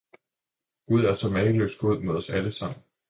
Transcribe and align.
Gud 0.87 1.05
er 1.05 1.13
så 1.13 1.29
mageløs 1.29 1.77
god 1.77 1.99
mod 1.99 2.15
os 2.15 2.29
alle 2.29 2.51
sammen. 2.51 2.83